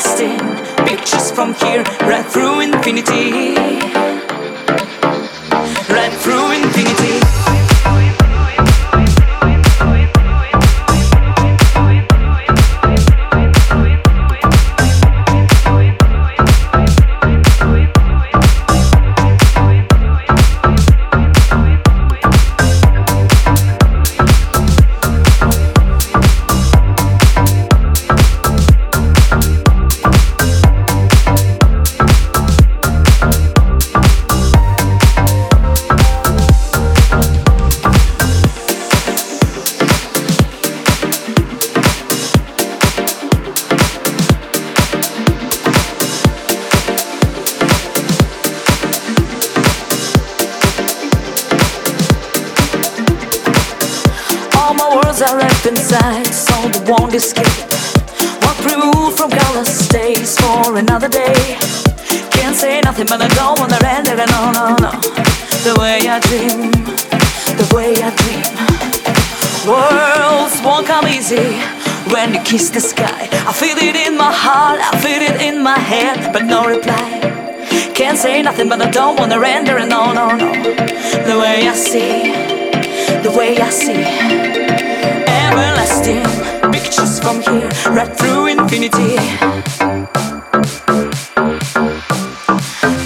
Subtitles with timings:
[0.00, 0.86] everlasting.
[0.86, 3.69] Pictures from here, right through infinity.
[54.88, 57.46] Words are left inside, so they won't escape.
[58.42, 61.58] Walk through from color stays for another day.
[62.30, 64.18] Can't say nothing, but I don't wanna end it.
[64.36, 64.92] No, no, no.
[65.66, 66.70] The way I dream,
[67.60, 68.46] the way I dream.
[69.68, 71.48] Worlds won't come easy
[72.12, 73.28] when you kiss the sky.
[73.46, 77.20] I feel it in my heart, I feel it in my head, but no reply.
[77.94, 79.88] Can't say nothing, but I don't wanna render it.
[79.88, 80.52] No, no, no.
[81.28, 82.32] The way I see,
[83.22, 84.69] the way I see.
[87.30, 89.14] From here, right through infinity.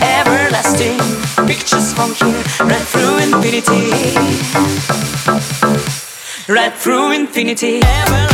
[0.00, 0.98] Everlasting
[1.46, 3.90] pictures from here, right through infinity.
[6.48, 7.82] Right through infinity.
[7.84, 8.33] Everlasting